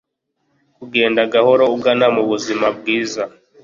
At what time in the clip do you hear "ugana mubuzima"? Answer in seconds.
1.75-2.65